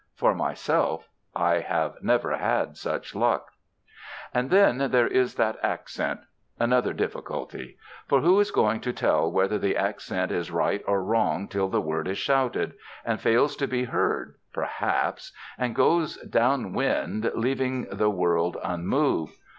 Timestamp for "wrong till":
11.03-11.67